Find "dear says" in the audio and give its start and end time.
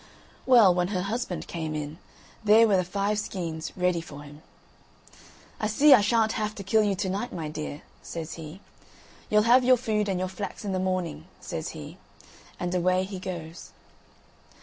7.49-8.33